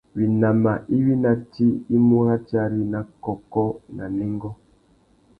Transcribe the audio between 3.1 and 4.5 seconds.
kôkô na nêngô.